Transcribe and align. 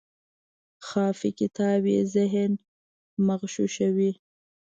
خافي 0.87 1.29
کتاب 1.39 1.81
یې 1.93 2.01
ذهن 2.15 2.51
مغشوشوي. 3.27 4.11